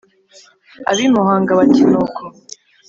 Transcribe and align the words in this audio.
Ab’I 0.89 1.05
Muhanga 1.13 1.57
bati 1.59 1.81
“ni 1.89 1.97
uko” 2.03 2.21